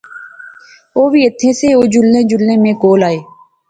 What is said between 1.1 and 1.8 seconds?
ایتھیں سے،